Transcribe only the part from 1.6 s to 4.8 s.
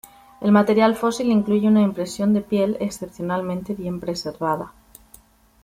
una impresión de piel excepcionalmente bien preservada.